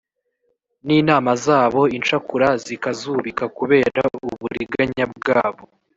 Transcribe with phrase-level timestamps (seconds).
[0.87, 5.63] N’inama zabo incakura zikazubika kubera uburiganya bwabo